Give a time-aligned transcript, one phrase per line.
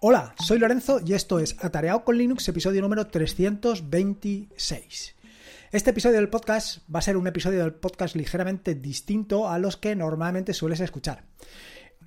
[0.00, 5.16] Hola, soy Lorenzo y esto es Atareado con Linux, episodio número 326.
[5.72, 9.76] Este episodio del podcast va a ser un episodio del podcast ligeramente distinto a los
[9.76, 11.24] que normalmente sueles escuchar.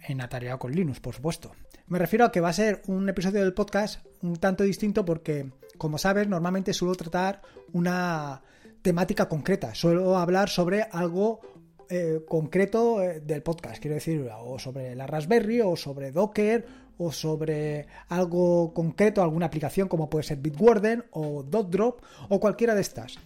[0.08, 1.52] En Atareado con Linux, por supuesto.
[1.88, 5.52] Me refiero a que va a ser un episodio del podcast un tanto distinto porque,
[5.78, 7.42] como sabes, normalmente suelo tratar
[7.74, 8.42] una
[8.82, 9.76] temática concreta.
[9.76, 11.42] Suelo hablar sobre algo
[11.90, 17.12] eh, concreto eh, del podcast, quiero decir, o sobre la Raspberry, o sobre Docker, o
[17.12, 23.18] sobre algo concreto, alguna aplicación como puede ser Bitwarden o DotDrop o cualquiera de estas.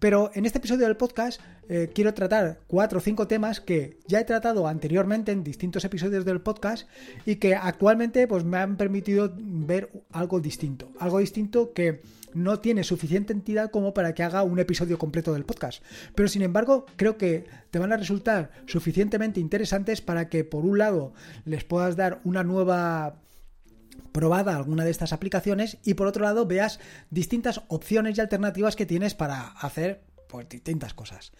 [0.00, 4.18] Pero en este episodio del podcast eh, quiero tratar cuatro o cinco temas que ya
[4.18, 6.88] he tratado anteriormente en distintos episodios del podcast
[7.24, 10.90] y que actualmente pues, me han permitido ver algo distinto.
[10.98, 12.00] Algo distinto que
[12.34, 15.82] no tiene suficiente entidad como para que haga un episodio completo del podcast.
[16.14, 20.78] Pero sin embargo, creo que te van a resultar suficientemente interesantes para que por un
[20.78, 21.12] lado
[21.44, 23.20] les puedas dar una nueva
[24.12, 28.86] probada alguna de estas aplicaciones y por otro lado veas distintas opciones y alternativas que
[28.86, 31.32] tienes para hacer pues, distintas cosas.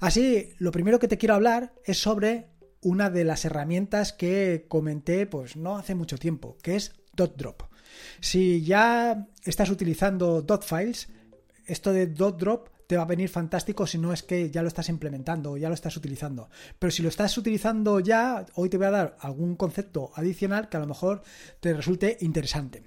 [0.00, 2.48] Así, lo primero que te quiero hablar es sobre
[2.80, 7.62] una de las herramientas que comenté pues no hace mucho tiempo, que es DotDrop.
[8.20, 11.08] Si ya estás utilizando DotFiles,
[11.66, 14.88] esto de DotDrop te va a venir fantástico si no es que ya lo estás
[14.88, 16.48] implementando o ya lo estás utilizando.
[16.78, 20.78] Pero si lo estás utilizando ya, hoy te voy a dar algún concepto adicional que
[20.78, 21.22] a lo mejor
[21.60, 22.82] te resulte interesante.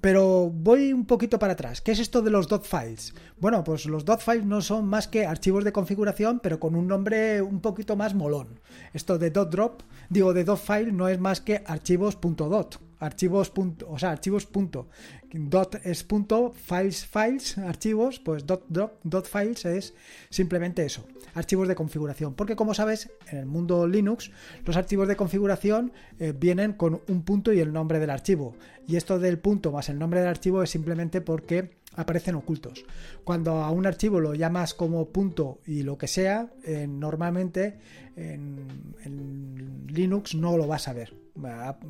[0.00, 1.82] Pero voy un poquito para atrás.
[1.82, 3.12] ¿Qué es esto de los dot files?
[3.38, 6.88] Bueno, pues los dot files no son más que archivos de configuración, pero con un
[6.88, 8.60] nombre un poquito más molón.
[8.94, 13.52] Esto de dot drop, digo de dot file, no es más que archivos.dot archivos
[13.88, 14.88] o sea, archivos punto,
[15.32, 19.94] dot es punto, files, files, archivos, pues dot, dot, files es
[20.28, 24.30] simplemente eso, archivos de configuración, porque como sabes, en el mundo Linux,
[24.64, 28.54] los archivos de configuración eh, vienen con un punto y el nombre del archivo,
[28.86, 32.84] y esto del punto más el nombre del archivo es simplemente porque aparecen ocultos.
[33.24, 37.78] Cuando a un archivo lo llamas como punto y lo que sea, eh, normalmente
[38.16, 41.14] en, en, Linux no lo vas a ver.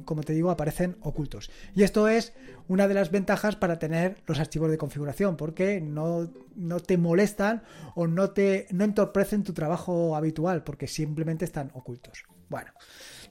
[0.04, 1.50] Como te digo, aparecen ocultos.
[1.74, 2.32] Y esto es
[2.68, 7.62] una de las ventajas para tener los archivos de configuración, porque no, no te molestan
[7.94, 12.24] o no te no entorpecen tu trabajo habitual, porque simplemente están ocultos.
[12.48, 12.72] Bueno,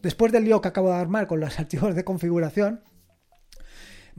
[0.02, 2.82] después del lío que acabo de armar con los archivos de configuración,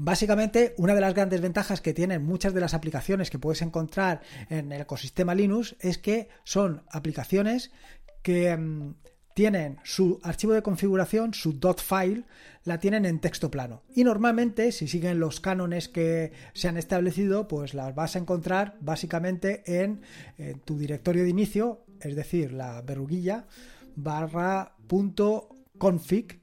[0.03, 4.23] Básicamente, una de las grandes ventajas que tienen muchas de las aplicaciones que puedes encontrar
[4.49, 7.71] en el ecosistema Linux es que son aplicaciones
[8.23, 8.95] que mm,
[9.35, 12.25] tienen su archivo de configuración, su .file,
[12.65, 13.83] la tienen en texto plano.
[13.95, 18.79] Y normalmente, si siguen los cánones que se han establecido, pues las vas a encontrar
[18.81, 20.01] básicamente en,
[20.39, 23.45] en tu directorio de inicio, es decir, la verruguilla
[23.97, 26.40] barra punto config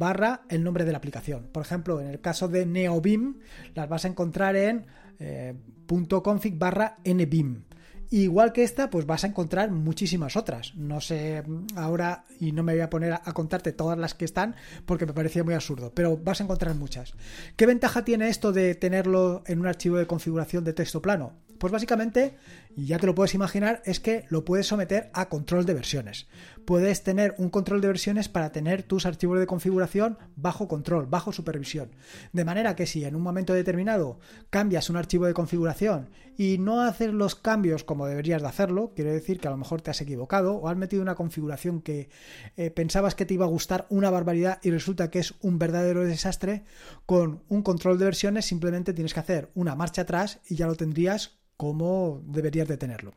[0.00, 1.46] barra el nombre de la aplicación.
[1.52, 3.36] Por ejemplo, en el caso de NeoBeam,
[3.74, 4.86] las vas a encontrar en
[5.20, 5.54] eh,
[5.86, 7.64] .config barra nbeam.
[8.12, 10.74] Igual que esta, pues vas a encontrar muchísimas otras.
[10.74, 11.44] No sé
[11.76, 15.12] ahora y no me voy a poner a, contarte todas las que están porque me
[15.12, 17.12] parecía muy absurdo, pero vas a encontrar muchas.
[17.54, 21.34] ¿Qué ventaja tiene esto de tenerlo en un archivo de configuración de texto plano?
[21.60, 22.36] Pues básicamente,
[22.74, 26.26] ya te lo puedes imaginar, es que lo puedes someter a control de versiones.
[26.64, 31.32] Puedes tener un control de versiones para tener tus archivos de configuración bajo control, bajo
[31.32, 31.90] supervisión.
[32.32, 36.80] De manera que si en un momento determinado cambias un archivo de configuración y no
[36.80, 40.00] haces los cambios como deberías de hacerlo, quiere decir que a lo mejor te has
[40.00, 42.08] equivocado o has metido una configuración que
[42.56, 46.04] eh, pensabas que te iba a gustar una barbaridad y resulta que es un verdadero
[46.04, 46.64] desastre,
[47.04, 50.74] con un control de versiones simplemente tienes que hacer una marcha atrás y ya lo
[50.74, 53.12] tendrías como deberías de tenerlo.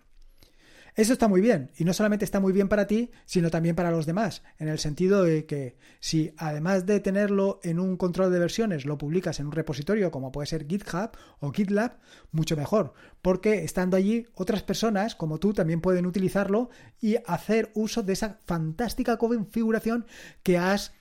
[0.95, 3.89] Eso está muy bien, y no solamente está muy bien para ti, sino también para
[3.89, 8.39] los demás, en el sentido de que si además de tenerlo en un control de
[8.39, 11.99] versiones lo publicas en un repositorio como puede ser GitHub o GitLab,
[12.33, 18.03] mucho mejor, porque estando allí otras personas como tú también pueden utilizarlo y hacer uso
[18.03, 20.05] de esa fantástica configuración
[20.43, 20.91] que has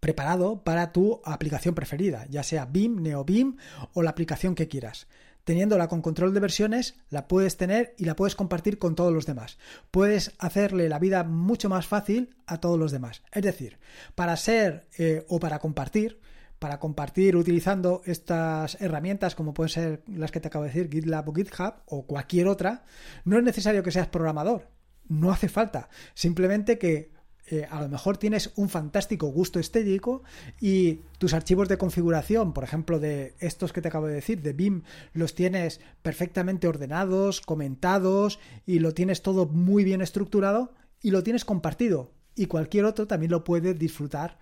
[0.00, 3.58] preparado para tu aplicación preferida, ya sea BIM, NeoBIM
[3.92, 5.08] o la aplicación que quieras
[5.46, 9.26] teniéndola con control de versiones, la puedes tener y la puedes compartir con todos los
[9.26, 9.58] demás.
[9.92, 13.22] Puedes hacerle la vida mucho más fácil a todos los demás.
[13.30, 13.78] Es decir,
[14.16, 16.18] para ser eh, o para compartir,
[16.58, 21.28] para compartir utilizando estas herramientas como pueden ser las que te acabo de decir, GitLab
[21.28, 22.84] o GitHub o cualquier otra,
[23.24, 24.68] no es necesario que seas programador.
[25.08, 25.88] No hace falta.
[26.14, 27.12] Simplemente que
[27.46, 30.22] eh, a lo mejor tienes un fantástico gusto estético
[30.60, 34.52] y tus archivos de configuración, por ejemplo, de estos que te acabo de decir, de
[34.52, 34.82] BIM,
[35.12, 41.44] los tienes perfectamente ordenados, comentados y lo tienes todo muy bien estructurado y lo tienes
[41.44, 42.12] compartido.
[42.34, 44.38] Y cualquier otro también lo puede disfrutar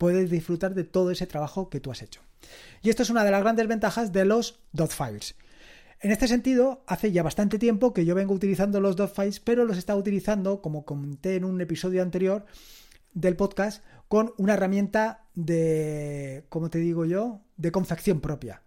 [0.00, 2.22] puedes disfrutar de todo ese trabajo que tú has hecho.
[2.82, 4.58] Y esto es una de las grandes ventajas de los
[4.88, 5.34] files.
[6.02, 9.66] En este sentido, hace ya bastante tiempo que yo vengo utilizando los dot files, pero
[9.66, 12.46] los estaba utilizando, como comenté en un episodio anterior
[13.12, 18.62] del podcast, con una herramienta de, ¿cómo te digo yo?, de confección propia.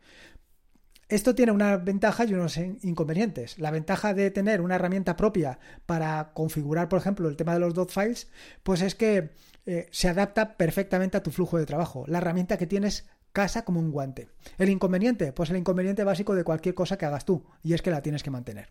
[1.10, 3.58] Esto tiene unas ventajas y unos inconvenientes.
[3.58, 5.58] La ventaja de tener una herramienta propia
[5.88, 8.30] para configurar, por ejemplo, el tema de los dot files,
[8.62, 9.32] pues es que
[9.66, 12.06] eh, se adapta perfectamente a tu flujo de trabajo.
[12.08, 14.30] La herramienta que tienes casa como un guante.
[14.58, 17.92] El inconveniente, pues el inconveniente básico de cualquier cosa que hagas tú, y es que
[17.92, 18.70] la tienes que mantener.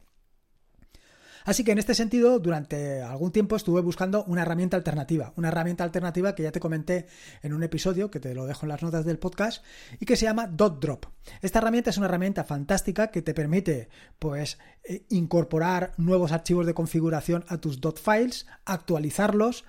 [1.44, 5.82] Así que en este sentido, durante algún tiempo estuve buscando una herramienta alternativa, una herramienta
[5.82, 7.06] alternativa que ya te comenté
[7.43, 9.64] en un episodio, que te lo dejo en las notas del podcast,
[9.99, 11.06] y que se llama DotDrop.
[11.41, 13.88] Esta herramienta es una herramienta fantástica que te permite,
[14.20, 19.64] pues, eh, incorporar nuevos archivos de configuración a tus dot files, actualizarlos,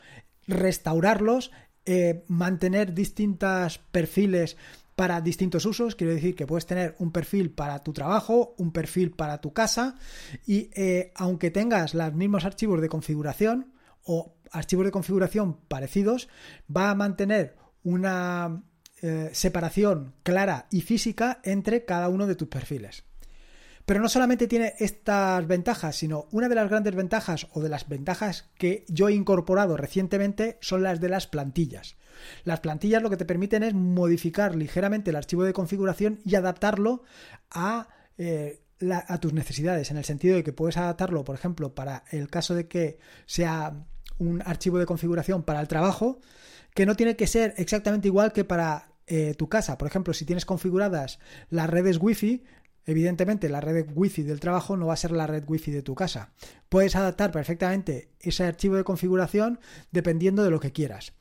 [0.45, 1.51] restaurarlos,
[1.85, 4.57] eh, mantener distintos perfiles
[4.95, 5.95] para distintos usos.
[5.95, 9.95] Quiero decir que puedes tener un perfil para tu trabajo, un perfil para tu casa
[10.45, 13.73] y eh, aunque tengas los mismos archivos de configuración
[14.03, 16.29] o archivos de configuración parecidos,
[16.75, 18.63] va a mantener una
[19.01, 23.03] eh, separación clara y física entre cada uno de tus perfiles.
[23.85, 27.89] Pero no solamente tiene estas ventajas, sino una de las grandes ventajas o de las
[27.89, 31.97] ventajas que yo he incorporado recientemente son las de las plantillas.
[32.43, 37.03] Las plantillas lo que te permiten es modificar ligeramente el archivo de configuración y adaptarlo
[37.51, 37.87] a,
[38.17, 42.29] eh, a tus necesidades, en el sentido de que puedes adaptarlo, por ejemplo, para el
[42.29, 43.85] caso de que sea
[44.17, 46.19] un archivo de configuración para el trabajo,
[46.73, 49.77] que no tiene que ser exactamente igual que para eh, tu casa.
[49.77, 51.19] Por ejemplo, si tienes configuradas
[51.49, 52.43] las redes Wi-Fi,
[52.85, 55.95] Evidentemente, la red Wi-Fi del trabajo no va a ser la red Wi-Fi de tu
[55.95, 56.31] casa.
[56.69, 59.59] Puedes adaptar perfectamente ese archivo de configuración
[59.91, 61.13] dependiendo de lo que quieras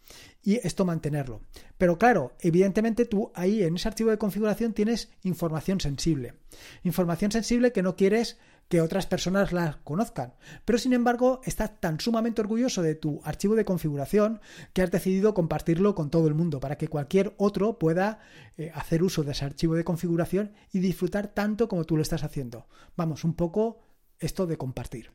[0.42, 1.40] y esto mantenerlo.
[1.78, 6.34] Pero claro, evidentemente tú ahí en ese archivo de configuración tienes información sensible.
[6.82, 8.38] Información sensible que no quieres
[8.72, 10.32] que otras personas la conozcan.
[10.64, 14.40] Pero sin embargo, estás tan sumamente orgulloso de tu archivo de configuración
[14.72, 18.20] que has decidido compartirlo con todo el mundo para que cualquier otro pueda
[18.56, 22.24] eh, hacer uso de ese archivo de configuración y disfrutar tanto como tú lo estás
[22.24, 22.66] haciendo.
[22.96, 23.82] Vamos, un poco
[24.18, 25.12] esto de compartir.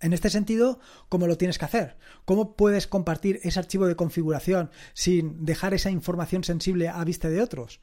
[0.00, 1.96] En este sentido, ¿cómo lo tienes que hacer?
[2.24, 7.40] ¿Cómo puedes compartir ese archivo de configuración sin dejar esa información sensible a vista de
[7.40, 7.80] otros?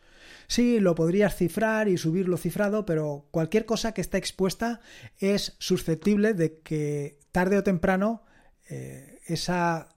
[0.47, 4.81] Sí, lo podrías cifrar y subirlo cifrado, pero cualquier cosa que está expuesta
[5.17, 8.23] es susceptible de que tarde o temprano
[8.69, 9.95] eh, esa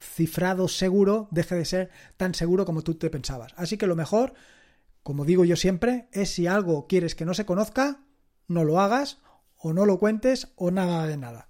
[0.00, 3.54] cifrado seguro deje de ser tan seguro como tú te pensabas.
[3.56, 4.34] Así que lo mejor,
[5.02, 8.00] como digo yo siempre, es si algo quieres que no se conozca,
[8.48, 9.18] no lo hagas
[9.62, 11.48] o no lo cuentes o nada de nada.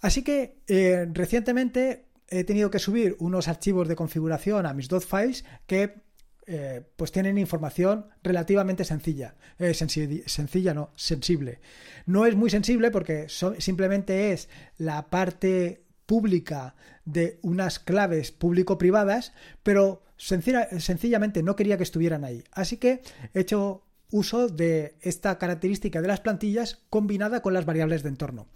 [0.00, 5.04] Así que eh, recientemente he tenido que subir unos archivos de configuración a mis dot
[5.04, 6.02] files que
[6.46, 9.34] eh, pues tienen información relativamente sencilla.
[9.58, 11.60] Eh, sencilla, no, sensible.
[12.06, 13.28] No es muy sensible porque
[13.58, 16.74] simplemente es la parte pública
[17.06, 19.32] de unas claves público-privadas,
[19.62, 22.44] pero sencillamente no quería que estuvieran ahí.
[22.52, 23.00] Así que
[23.32, 23.83] he hecho
[24.14, 28.46] uso de esta característica de las plantillas combinada con las variables de entorno.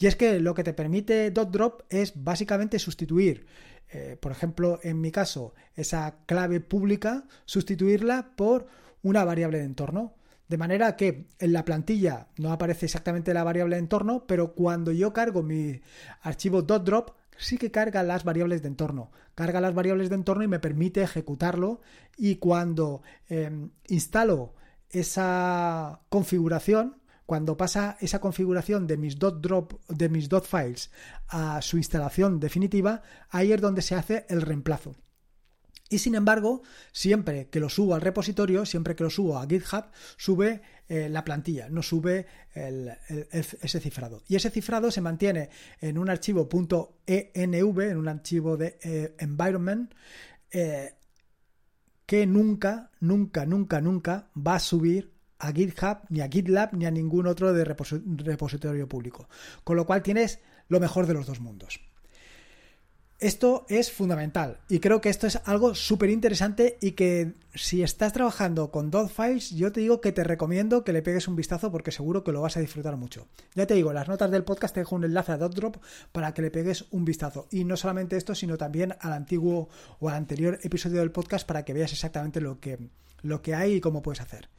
[0.00, 3.46] Y es que lo que te permite DotDrop es básicamente sustituir,
[3.92, 8.66] eh, por ejemplo, en mi caso, esa clave pública, sustituirla por
[9.02, 10.16] una variable de entorno.
[10.48, 14.90] De manera que en la plantilla no aparece exactamente la variable de entorno, pero cuando
[14.90, 15.80] yo cargo mi
[16.22, 19.12] archivo .drop sí que carga las variables de entorno.
[19.36, 21.82] Carga las variables de entorno y me permite ejecutarlo.
[22.16, 24.54] Y cuando em, instalo
[24.94, 30.90] esa configuración, cuando pasa esa configuración de mis dot drop, de mis dot files
[31.28, 34.94] a su instalación definitiva, ahí es donde se hace el reemplazo.
[35.90, 39.84] Y sin embargo, siempre que lo subo al repositorio, siempre que lo subo a GitHub,
[40.16, 44.22] sube eh, la plantilla, no sube ese cifrado.
[44.26, 46.48] Y ese cifrado se mantiene en un archivo
[47.06, 49.94] .env, en un archivo de eh, environment,
[50.50, 50.94] eh,
[52.06, 56.90] que nunca, nunca, nunca, nunca va a subir a GitHub, ni a GitLab, ni a
[56.90, 59.28] ningún otro de repositorio público.
[59.62, 61.80] Con lo cual tienes lo mejor de los dos mundos.
[63.24, 68.12] Esto es fundamental y creo que esto es algo súper interesante y que si estás
[68.12, 71.72] trabajando con dot files, yo te digo que te recomiendo que le pegues un vistazo
[71.72, 73.26] porque seguro que lo vas a disfrutar mucho.
[73.54, 75.78] Ya te digo, las notas del podcast te dejo un enlace a DotDrop
[76.12, 77.48] para que le pegues un vistazo.
[77.50, 81.64] Y no solamente esto, sino también al antiguo o al anterior episodio del podcast para
[81.64, 82.90] que veas exactamente lo que,
[83.22, 84.50] lo que hay y cómo puedes hacer.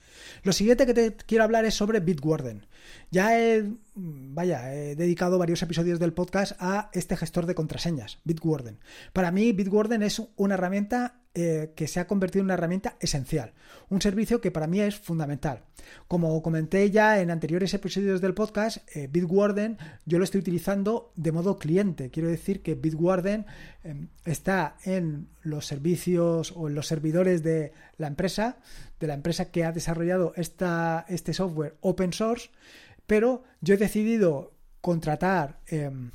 [0.41, 2.65] Lo siguiente que te quiero hablar es sobre Bitwarden.
[3.11, 3.63] Ya he
[3.95, 8.79] vaya, he dedicado varios episodios del podcast a este gestor de contraseñas, Bitwarden.
[9.13, 13.53] Para mí, Bitwarden es una herramienta eh, que se ha convertido en una herramienta esencial,
[13.89, 15.63] un servicio que para mí es fundamental.
[16.07, 21.31] Como comenté ya en anteriores episodios del podcast, eh, Bitwarden yo lo estoy utilizando de
[21.31, 22.09] modo cliente.
[22.09, 23.45] Quiero decir que Bitwarden
[23.83, 28.57] em, está en los servicios o en los servidores de la empresa,
[28.99, 32.49] de la empresa que ha desarrollado esta, este software open source
[33.07, 36.11] pero yo he decidido contratar em,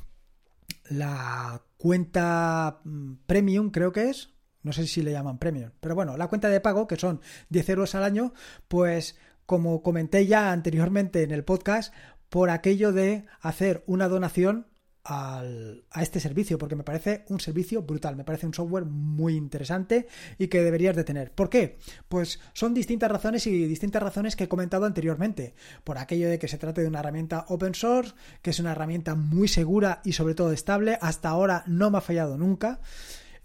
[0.89, 4.29] la cuenta mm, premium, creo que es,
[4.63, 7.69] no sé si le llaman premium, pero bueno, la cuenta de pago, que son 10
[7.69, 8.33] euros al año,
[8.67, 11.93] pues como comenté ya anteriormente en el podcast,
[12.29, 14.67] por aquello de hacer una donación
[15.03, 19.35] al, a este servicio, porque me parece un servicio brutal, me parece un software muy
[19.35, 21.31] interesante y que deberías de tener.
[21.31, 21.77] ¿Por qué?
[22.07, 25.55] Pues son distintas razones y distintas razones que he comentado anteriormente.
[25.83, 29.15] Por aquello de que se trate de una herramienta open source, que es una herramienta
[29.15, 32.79] muy segura y sobre todo estable, hasta ahora no me ha fallado nunca.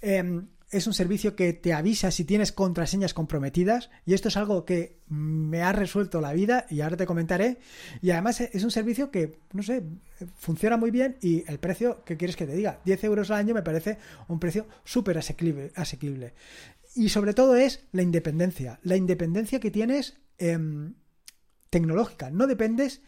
[0.00, 4.64] Em, es un servicio que te avisa si tienes contraseñas comprometidas y esto es algo
[4.64, 7.58] que me ha resuelto la vida y ahora te comentaré.
[8.02, 9.84] Y además es un servicio que no sé
[10.36, 13.54] funciona muy bien y el precio que quieres que te diga 10 euros al año
[13.54, 16.34] me parece un precio súper asequible, asequible.
[16.96, 20.94] Y sobre todo es la independencia la independencia que tienes em,
[21.70, 22.30] tecnológica.
[22.30, 23.02] No dependes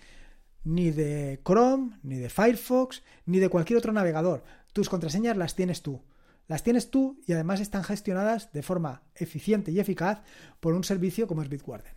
[0.62, 4.44] ni de Chrome ni de Firefox ni de cualquier otro navegador.
[4.72, 6.02] Tus contraseñas las tienes tú
[6.48, 10.22] las tienes tú y además están gestionadas de forma eficiente y eficaz
[10.60, 11.92] por un servicio como es Bitwarden.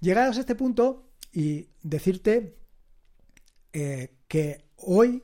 [0.00, 2.56] Llegados a este punto y decirte
[3.72, 5.22] eh, que hoy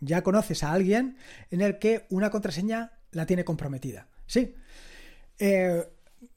[0.00, 1.16] ya conoces a alguien
[1.50, 4.08] en el que una contraseña la tiene comprometida.
[4.26, 4.54] Sí.
[5.38, 5.84] Eh,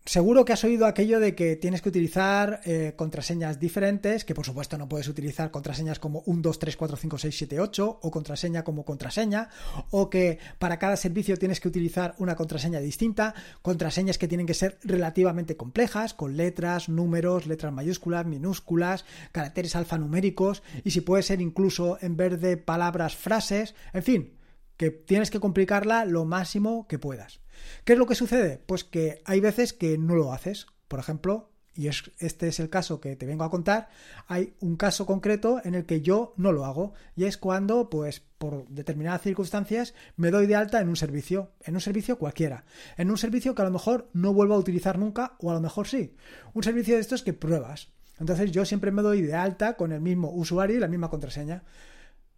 [0.07, 4.45] Seguro que has oído aquello de que tienes que utilizar eh, contraseñas diferentes, que por
[4.45, 8.09] supuesto no puedes utilizar contraseñas como 1, 2, 3, 4, 5, 6, 7, 8 o
[8.09, 9.49] contraseña como contraseña,
[9.91, 14.53] o que para cada servicio tienes que utilizar una contraseña distinta, contraseñas que tienen que
[14.53, 21.41] ser relativamente complejas, con letras, números, letras mayúsculas, minúsculas, caracteres alfanuméricos y si puede ser
[21.41, 24.37] incluso en vez de palabras, frases, en fin,
[24.77, 27.41] que tienes que complicarla lo máximo que puedas.
[27.83, 28.61] ¿Qué es lo que sucede?
[28.65, 30.67] Pues que hay veces que no lo haces.
[30.87, 33.89] Por ejemplo, y este es el caso que te vengo a contar,
[34.25, 38.23] hay un caso concreto en el que yo no lo hago y es cuando, pues,
[38.39, 42.65] por determinadas circunstancias, me doy de alta en un servicio, en un servicio cualquiera,
[42.97, 45.61] en un servicio que a lo mejor no vuelvo a utilizar nunca o a lo
[45.61, 46.15] mejor sí,
[46.53, 47.89] un servicio de estos que pruebas.
[48.19, 51.63] Entonces yo siempre me doy de alta con el mismo usuario y la misma contraseña.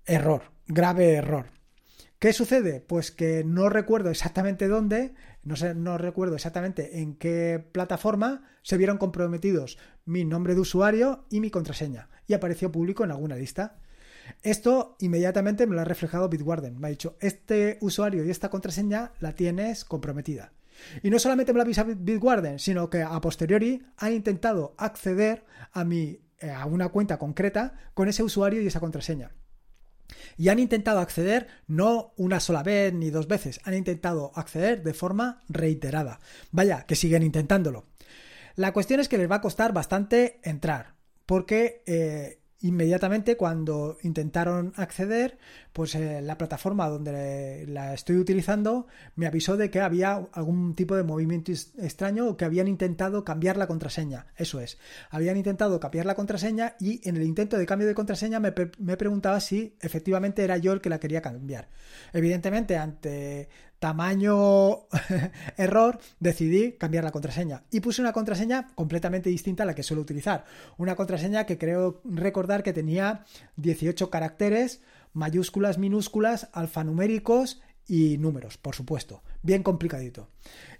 [0.05, 1.58] Error, grave error.
[2.19, 2.81] ¿Qué sucede?
[2.81, 9.77] Pues que no recuerdo exactamente dónde, no, recuerdo exactamente en qué plataforma se vieron comprometidos
[10.03, 13.77] mi nombre de usuario y mi contraseña, y apareció público en alguna lista.
[14.43, 16.77] Esto inmediatamente me lo ha reflejado Bitwarden.
[16.77, 20.51] Me ha dicho, este usuario y esta contraseña la tienes comprometida.
[21.01, 25.85] Y no solamente me lo avisa Bitwarden, sino que a posteriori han intentado acceder a,
[25.85, 29.31] mi, eh, a una cuenta concreta con ese usuario y esa contraseña.
[30.37, 34.93] Y han intentado acceder no una sola vez ni dos veces, han intentado acceder de
[34.93, 36.19] forma reiterada.
[36.51, 37.85] Vaya, que siguen intentándolo.
[38.55, 44.73] La cuestión es que les va a costar bastante entrar, porque eh, inmediatamente cuando intentaron
[44.75, 45.37] acceder,
[45.71, 50.95] pues eh, la plataforma donde la estoy utilizando me avisó de que había algún tipo
[50.95, 54.27] de movimiento extraño o que habían intentado cambiar la contraseña.
[54.35, 54.77] Eso es,
[55.09, 58.97] habían intentado cambiar la contraseña y en el intento de cambio de contraseña me, me
[58.97, 61.69] preguntaba si efectivamente era yo el que la quería cambiar.
[62.13, 63.49] Evidentemente, ante
[63.79, 64.87] tamaño
[65.57, 70.01] error, decidí cambiar la contraseña y puse una contraseña completamente distinta a la que suelo
[70.01, 70.45] utilizar.
[70.77, 74.81] Una contraseña que creo recordar que tenía 18 caracteres,
[75.13, 79.23] mayúsculas, minúsculas, alfanuméricos y números, por supuesto.
[79.41, 80.29] Bien complicadito.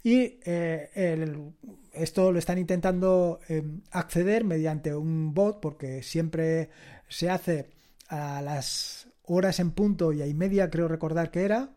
[0.04, 1.50] Y eh,
[1.92, 6.70] esto lo están intentando em, acceder mediante un bot porque siempre
[7.08, 7.70] se hace
[8.08, 11.70] a las horas en punto y a y media, creo recordar que era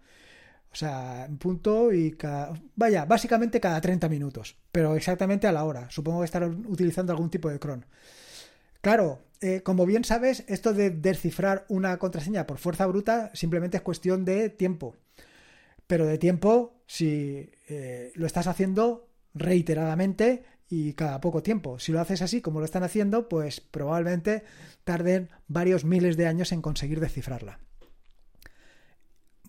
[0.74, 2.60] o sea, en punto y cada...
[2.76, 5.88] Vaya, básicamente cada 30 minutos, pero exactamente a la hora.
[5.92, 7.86] Supongo que estarán utilizando algún tipo de cron.
[8.82, 13.84] Claro, eh, como bien sabes, esto de descifrar una contraseña por fuerza bruta simplemente es
[13.84, 14.96] cuestión de tiempo.
[15.86, 21.78] Pero de tiempo si eh, lo estás haciendo reiteradamente y cada poco tiempo.
[21.78, 24.44] Si lo haces así como lo están haciendo, pues probablemente
[24.86, 27.60] tarden varios miles de años en conseguir descifrarla.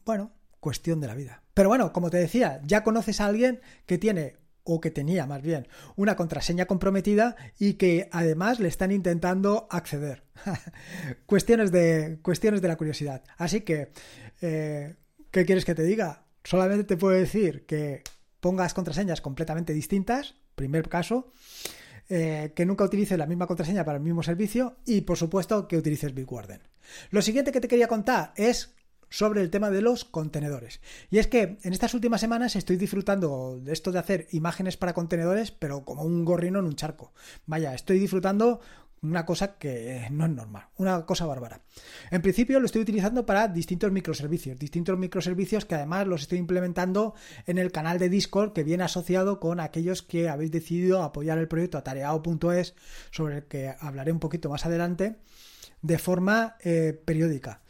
[0.05, 0.33] Bueno,
[0.65, 1.43] cuestión de la vida.
[1.53, 5.43] Pero bueno, como te decía, ya conoces a alguien que tiene o que tenía más
[5.43, 10.25] bien una contraseña comprometida y que además le están intentando acceder.
[11.27, 13.23] cuestiones, de, cuestiones de la curiosidad.
[13.37, 13.93] Así que,
[14.41, 14.95] eh,
[15.31, 16.25] ¿qué quieres que te diga?
[16.43, 18.03] Solamente te puedo decir que
[18.41, 21.31] pongas contraseñas completamente distintas, primer caso,
[22.09, 25.77] eh, que nunca utilices la misma contraseña para el mismo servicio y por supuesto que
[25.77, 26.63] utilices Bitwarden.
[27.11, 28.75] Lo siguiente que te quería contar es
[29.15, 30.81] sobre el tema de los contenedores.
[31.09, 34.93] Y es que en estas últimas semanas estoy disfrutando de esto de hacer imágenes para
[34.93, 37.13] contenedores, pero como un gorrino en un charco.
[37.47, 38.61] Vaya, estoy disfrutando
[39.03, 41.61] una cosa que no es normal, una cosa bárbara.
[42.11, 47.15] En principio lo estoy utilizando para distintos microservicios, distintos microservicios que además los estoy implementando
[47.47, 51.47] en el canal de Discord que viene asociado con aquellos que habéis decidido apoyar el
[51.47, 52.75] proyecto atareado.es,
[53.13, 55.19] sobre el que hablaré un poquito más adelante,
[55.83, 57.61] de forma eh, periódica.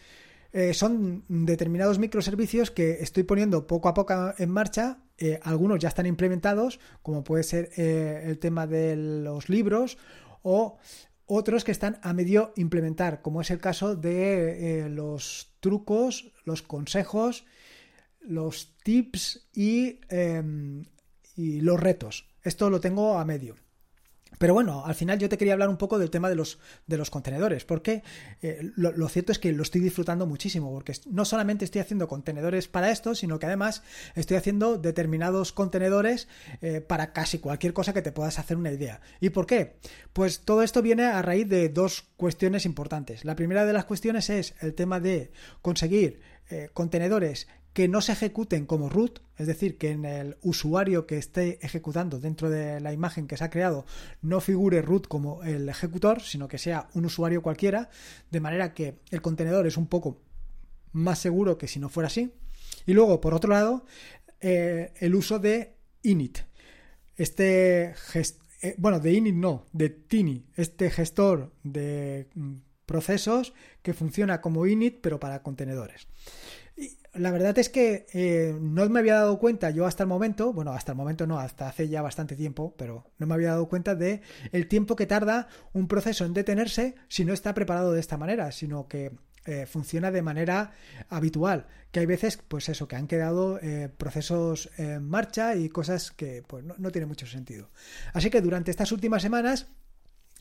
[0.54, 5.00] Eh, son determinados microservicios que estoy poniendo poco a poco en marcha.
[5.18, 9.99] Eh, algunos ya están implementados, como puede ser el tema de los libros
[10.42, 10.78] o
[11.26, 16.62] otros que están a medio implementar, como es el caso de eh, los trucos, los
[16.62, 17.44] consejos,
[18.20, 20.84] los tips y, em,
[21.34, 22.28] y los retos.
[22.42, 23.56] Esto lo tengo a medio.
[24.38, 26.96] Pero bueno, al final yo te quería hablar un poco del tema de los, de
[26.96, 28.02] los contenedores, porque
[28.42, 32.68] eh, lo, cierto es que lo estoy disfrutando muchísimo, porque no solamente estoy haciendo contenedores
[32.68, 33.82] para esto, sino que además
[34.14, 36.28] estoy haciendo determinados contenedores
[36.60, 39.00] eh, para casi cualquier cosa que te puedas hacer una idea.
[39.20, 39.76] ¿Y por qué?
[40.12, 43.24] Pues todo esto viene a raíz de dos cuestiones importantes.
[43.24, 48.12] La primera de las cuestiones es el tema de conseguir eh, contenedores que no se
[48.12, 52.93] ejecuten como root, es decir, que en el usuario que esté ejecutando dentro de la
[52.93, 53.85] imagen que se ha creado
[54.23, 57.90] no figure root como el ejecutor, sino que sea un usuario cualquiera,
[58.31, 60.23] de manera que el contenedor es un poco
[60.93, 62.33] más seguro que si no fuera así.
[62.87, 63.85] Y luego, por otro lado,
[64.40, 66.38] eh, el uso de init.
[67.16, 67.95] Este
[68.62, 72.54] eh, bueno, de init no, de tini, este gestor de mm,
[72.87, 73.52] procesos
[73.83, 76.07] que funciona como init pero para contenedores
[77.14, 80.73] la verdad es que eh, no me había dado cuenta yo hasta el momento, bueno,
[80.73, 83.95] hasta el momento no, hasta hace ya bastante tiempo, pero no me había dado cuenta
[83.95, 88.17] de el tiempo que tarda un proceso en detenerse si no está preparado de esta
[88.17, 89.12] manera, sino que
[89.47, 90.73] eh, funciona de manera
[91.08, 91.67] habitual.
[91.93, 96.43] Que hay veces, pues eso, que han quedado eh, procesos en marcha y cosas que
[96.47, 97.71] pues no, no tienen mucho sentido.
[98.12, 99.69] Así que durante estas últimas semanas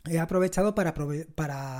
[0.09, 0.93] he aprovechado para,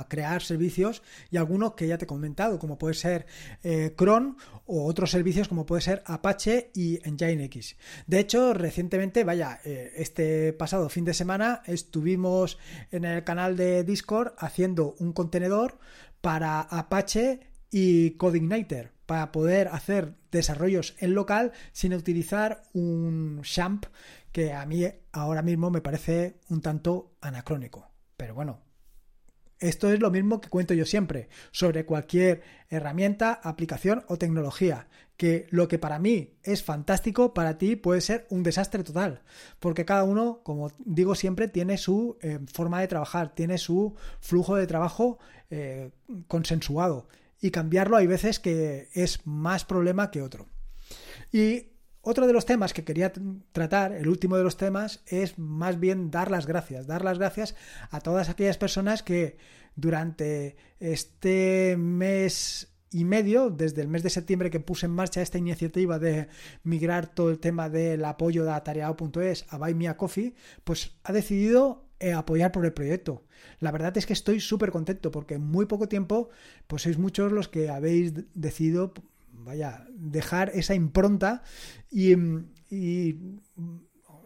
[0.08, 3.26] crear servicios y algunos que ya te he comentado, como puede ser
[3.62, 7.76] eh, Cron o otros servicios como puede ser Apache y Nginx.
[8.06, 12.58] De hecho, recientemente, vaya, eh, este pasado fin de semana estuvimos
[12.90, 15.78] en el canal de Discord haciendo un contenedor
[16.22, 23.84] para Apache y CodeIgniter para poder hacer desarrollos en local sin utilizar un SHAMP
[24.32, 27.93] que a mí ahora mismo me parece un tanto anacrónico.
[28.16, 28.60] Pero bueno,
[29.60, 35.46] esto es lo mismo que cuento yo siempre sobre cualquier herramienta, aplicación o tecnología, que
[35.50, 39.22] lo que para mí es fantástico, para ti puede ser un desastre total,
[39.60, 44.56] porque cada uno, como digo siempre, tiene su eh, forma de trabajar, tiene su flujo
[44.56, 45.18] de trabajo
[45.50, 45.92] eh,
[46.26, 47.08] consensuado,
[47.40, 50.48] y cambiarlo hay veces que es más problema que otro.
[51.30, 51.73] Y
[52.04, 53.12] otro de los temas que quería
[53.52, 56.86] tratar, el último de los temas, es más bien dar las gracias.
[56.86, 57.54] Dar las gracias
[57.90, 59.36] a todas aquellas personas que
[59.76, 65.38] durante este mes y medio, desde el mes de septiembre que puse en marcha esta
[65.38, 66.28] iniciativa de
[66.62, 72.12] migrar todo el tema del apoyo de atareado.es a Buy Coffee, pues ha decidido eh,
[72.12, 73.24] apoyar por el proyecto.
[73.58, 76.28] La verdad es que estoy súper contento porque en muy poco tiempo,
[76.66, 78.94] pues sois muchos los que habéis decidido
[79.44, 81.42] vaya, dejar esa impronta
[81.90, 82.14] y,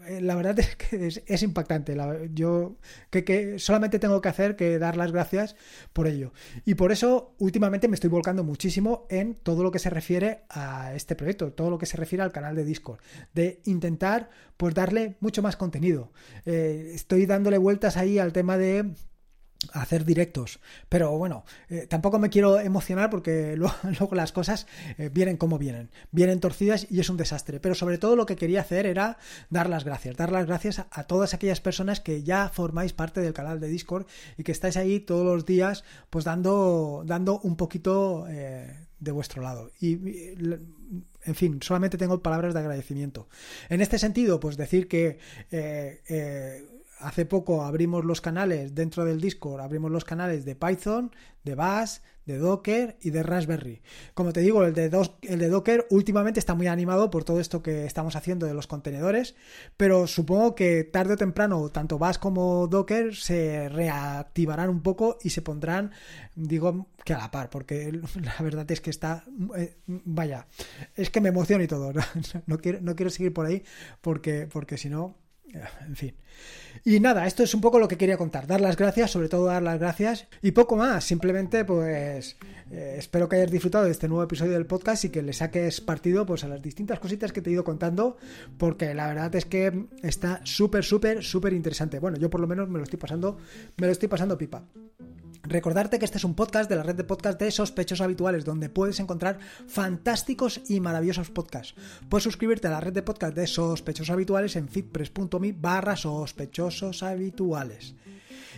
[0.09, 1.97] eh, la verdad es que es, impactante.
[2.33, 2.77] yo
[3.11, 5.57] que, solamente tengo que hacer que dar las gracias
[5.93, 6.33] por ello.
[6.65, 10.95] Y por eso últimamente me estoy volcando muchísimo en todo lo que se refiere a
[10.95, 13.01] este proyecto, todo lo que se refiere al canal de Discord,
[13.35, 16.13] de intentar pues darle mucho más contenido.
[16.47, 18.95] Eh, estoy dándole vueltas ahí al tema de
[19.73, 20.61] hacer directos.
[20.89, 23.57] Pero bueno, eh, tampoco me quiero emocionar porque
[23.97, 24.67] luego, las cosas
[24.97, 27.61] eh, vienen como vienen, vienen torcidas y es un desastre.
[27.61, 29.19] Pero sobre todo lo que quería hacer era
[29.51, 33.33] dar las gracias, dar las gracias a, todas aquellas personas que ya formáis parte del
[33.33, 38.27] canal de Discord y que estáis ahí todos los días pues dando, dando un poquito
[38.29, 39.73] eh, de vuestro lado.
[39.81, 39.95] Y,
[41.25, 43.29] en fin, solamente tengo palabras de agradecimiento.
[43.69, 45.19] En este sentido, pues decir que
[47.01, 51.13] hace poco abrimos los canales dentro del Discord, abrimos los canales de Python,
[51.45, 53.81] de Bash, de Docker y de Raspberry.
[54.13, 54.91] Como te digo, el de,
[55.49, 59.35] Docker últimamente está muy animado por todo esto que estamos haciendo de los contenedores,
[59.79, 65.31] pero supongo que tarde o temprano tanto Bash como Docker se reactivarán un poco y
[65.31, 65.93] se pondrán,
[66.35, 69.25] digo, que a la par, porque la verdad es que está,
[69.57, 70.47] eh, vaya,
[70.97, 71.93] es que me emociona y todo,
[72.47, 73.65] no, quiero, no quiero seguir por ahí
[74.03, 75.17] porque, porque si no
[75.55, 76.15] en fin.
[76.85, 78.47] Y nada, esto es un poco lo que quería contar.
[78.47, 81.05] Dar las gracias, sobre todo dar las gracias y poco más.
[81.05, 82.37] Simplemente, pues,
[82.71, 85.81] eh, espero que hayas disfrutado de este nuevo episodio del podcast y que le saques
[85.81, 88.17] partido, pues, a las distintas cositas que te he ido contando,
[88.59, 91.99] porque la verdad es que está súper, súper, súper interesante.
[91.99, 93.39] Bueno, yo por lo menos me lo estoy pasando,
[93.77, 94.65] me lo estoy pasando pipa.
[95.45, 98.69] Recordarte que este es un podcast de la red de podcast de sospechosos habituales, donde
[98.69, 101.75] puedes encontrar fantásticos y maravillosos podcasts.
[102.11, 105.97] Puedes suscribirte a la red de podcast de sospechosos habituales en fitpress.me barra.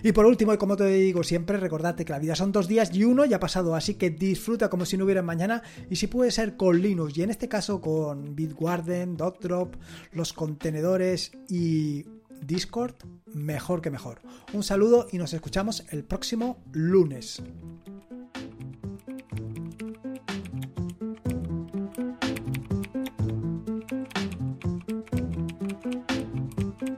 [0.03, 2.95] Y por último, y como te digo siempre, recordarte que la vida son dos días
[2.95, 6.07] y uno ya ha pasado, así que disfruta como si no hubiera mañana y si
[6.07, 9.75] puede ser con Linux y en este caso con Bitwarden, Dotdrop,
[10.13, 12.05] los contenedores y
[12.47, 12.95] Discord,
[13.27, 14.21] mejor que mejor.
[14.53, 17.43] Un saludo y nos escuchamos el próximo lunes.